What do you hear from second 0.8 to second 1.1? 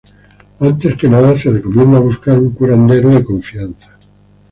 que